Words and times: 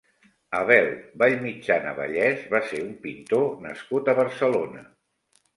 Abel 0.59 0.87
Vallmitjana 1.23 1.93
Vallés 2.01 2.41
va 2.55 2.63
ser 2.71 2.81
un 2.87 2.97
pintor 3.07 3.47
nascut 3.67 4.11
a 4.11 4.17
Barcelona. 4.23 4.87